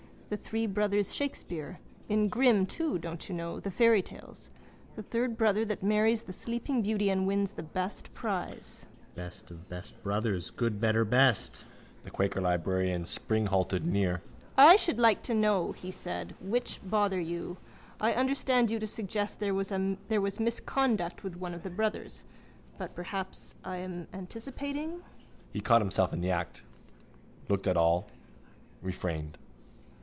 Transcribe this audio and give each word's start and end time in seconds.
The 0.29 0.37
three 0.37 0.65
brothers 0.65 1.13
Shakespeare. 1.13 1.79
In 2.07 2.29
Grimm 2.29 2.65
too, 2.65 2.97
don't 2.97 3.27
you 3.27 3.35
know, 3.35 3.59
the 3.59 3.69
fairytales. 3.69 4.49
The 4.95 5.03
third 5.03 5.35
brother 5.37 5.65
that 5.65 5.79
always 5.79 5.89
marries 5.89 6.23
the 6.23 6.31
sleeping 6.31 6.81
beauty 6.81 7.09
and 7.09 7.27
wins 7.27 7.51
the 7.51 7.63
best 7.63 8.13
prize. 8.13 8.85
Best 9.13 9.51
of 9.51 9.67
Best 9.67 10.01
brothers. 10.01 10.49
Good, 10.49 10.79
better, 10.79 11.03
best. 11.03 11.65
The 12.05 12.11
quaker 12.11 12.39
librarian 12.39 13.03
springhalted 13.03 13.83
near. 13.83 14.21
—I 14.57 14.77
should 14.77 14.99
like 14.99 15.21
to 15.23 15.33
know, 15.33 15.73
he 15.73 15.91
said, 15.91 16.33
which 16.39 16.81
brother 16.81 17.19
you... 17.19 17.57
I 17.99 18.13
understand 18.13 18.71
you 18.71 18.79
to 18.79 18.87
suggest 18.87 19.41
there 19.41 19.53
was 19.53 20.39
misconduct 20.39 21.25
with 21.25 21.35
one 21.35 21.53
of 21.53 21.63
the 21.63 21.69
brothers... 21.69 22.23
But 22.77 22.95
perhaps 22.95 23.55
I 23.65 23.75
am 23.79 24.07
anticipating? 24.13 25.01
He 25.51 25.59
caught 25.59 25.81
himself 25.81 26.13
in 26.13 26.21
the 26.21 26.31
act: 26.31 26.63
looked 27.49 27.67
at 27.67 27.75
all: 27.75 28.07
refrained. 28.81 29.37